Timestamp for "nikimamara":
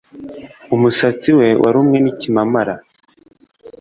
2.01-2.75